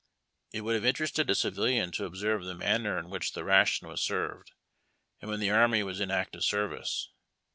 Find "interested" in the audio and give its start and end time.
0.83-1.29